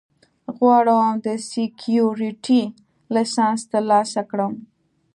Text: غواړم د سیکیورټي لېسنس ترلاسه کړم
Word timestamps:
غواړم 0.55 1.11
د 1.25 1.27
سیکیورټي 1.49 2.61
لېسنس 3.13 3.61
ترلاسه 3.71 4.21
کړم 4.29 4.53